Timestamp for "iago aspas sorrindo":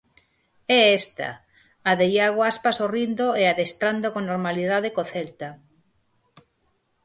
2.15-3.25